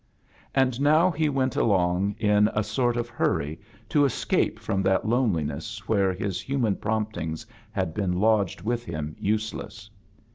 And 0.55 0.81
now 0.81 1.11
he 1.11 1.29
went 1.29 1.55
along 1.55 2.15
in 2.17 2.49
a 2.55 2.63
sort 2.63 2.97
of 2.97 3.07
hurry 3.07 3.59
to 3.89 4.03
escape 4.03 4.57
from 4.57 4.81
that 4.81 5.07
lone 5.07 5.31
liness 5.31 5.77
where 5.81 6.11
his 6.11 6.41
human 6.41 6.75
promptings 6.77 7.45
had 7.71 7.93
been 7.93 8.13
lodged 8.13 8.61
with 8.63 8.83
him 8.83 9.15
useless. 9.19 9.91